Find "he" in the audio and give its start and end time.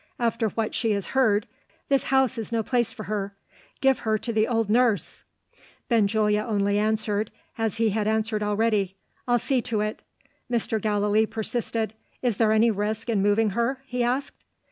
7.77-7.91, 13.85-14.01